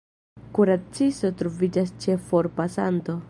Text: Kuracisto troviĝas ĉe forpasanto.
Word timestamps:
Kuracisto 0.57 1.31
troviĝas 1.43 1.93
ĉe 2.07 2.17
forpasanto. 2.31 3.19